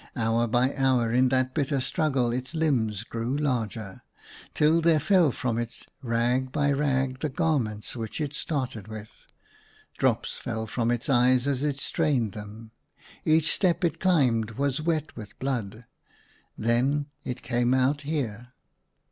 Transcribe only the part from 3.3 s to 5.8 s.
larger, till there fell from